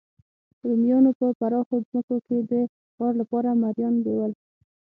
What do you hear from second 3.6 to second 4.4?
مریان بیول